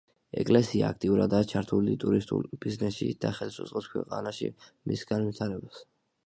[0.43, 5.85] ეკლესია აქტიურადაა ჩართული ტურისტულ ბიზნესში და ხელს უწყობს ქვეყანაში მის განვითარებას.